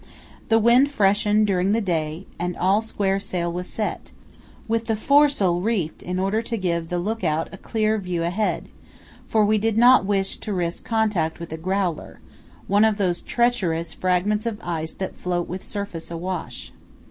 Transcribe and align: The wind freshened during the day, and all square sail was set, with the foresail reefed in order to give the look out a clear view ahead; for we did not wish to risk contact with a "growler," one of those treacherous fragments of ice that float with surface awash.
The 0.49 0.57
wind 0.57 0.89
freshened 0.89 1.45
during 1.45 1.73
the 1.73 1.79
day, 1.79 2.25
and 2.39 2.57
all 2.57 2.81
square 2.81 3.19
sail 3.19 3.53
was 3.53 3.67
set, 3.67 4.11
with 4.67 4.87
the 4.87 4.95
foresail 4.95 5.59
reefed 5.61 6.01
in 6.01 6.17
order 6.19 6.41
to 6.41 6.57
give 6.57 6.89
the 6.89 6.97
look 6.97 7.23
out 7.23 7.53
a 7.53 7.57
clear 7.59 7.99
view 7.99 8.23
ahead; 8.23 8.69
for 9.27 9.45
we 9.45 9.59
did 9.59 9.77
not 9.77 10.03
wish 10.03 10.37
to 10.39 10.53
risk 10.53 10.83
contact 10.83 11.39
with 11.39 11.53
a 11.53 11.57
"growler," 11.57 12.19
one 12.65 12.83
of 12.83 12.97
those 12.97 13.21
treacherous 13.21 13.93
fragments 13.93 14.47
of 14.47 14.59
ice 14.63 14.93
that 14.93 15.15
float 15.15 15.47
with 15.47 15.63
surface 15.63 16.09
awash. 16.09 16.73